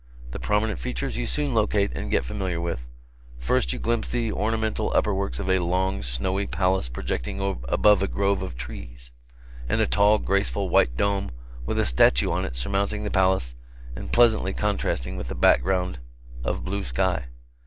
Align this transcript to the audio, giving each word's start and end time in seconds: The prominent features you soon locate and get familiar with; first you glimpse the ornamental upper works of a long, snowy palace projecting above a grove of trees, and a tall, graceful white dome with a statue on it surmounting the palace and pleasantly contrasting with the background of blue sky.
The 0.31 0.39
prominent 0.39 0.79
features 0.79 1.15
you 1.15 1.27
soon 1.27 1.53
locate 1.53 1.91
and 1.95 2.09
get 2.09 2.25
familiar 2.25 2.59
with; 2.59 2.89
first 3.37 3.71
you 3.71 3.77
glimpse 3.77 4.07
the 4.07 4.31
ornamental 4.31 4.91
upper 4.95 5.13
works 5.13 5.39
of 5.39 5.47
a 5.47 5.59
long, 5.59 6.01
snowy 6.01 6.47
palace 6.47 6.89
projecting 6.89 7.39
above 7.69 8.01
a 8.01 8.07
grove 8.07 8.41
of 8.41 8.57
trees, 8.57 9.11
and 9.69 9.79
a 9.79 9.85
tall, 9.85 10.17
graceful 10.17 10.69
white 10.69 10.97
dome 10.97 11.29
with 11.67 11.77
a 11.77 11.85
statue 11.85 12.31
on 12.31 12.45
it 12.45 12.55
surmounting 12.55 13.03
the 13.03 13.11
palace 13.11 13.53
and 13.95 14.11
pleasantly 14.11 14.53
contrasting 14.55 15.17
with 15.17 15.27
the 15.27 15.35
background 15.35 15.99
of 16.43 16.65
blue 16.65 16.83
sky. 16.83 17.25